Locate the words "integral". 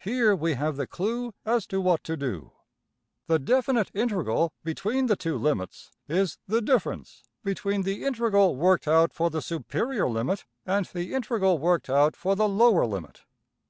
3.94-4.52, 8.04-8.54, 11.14-11.56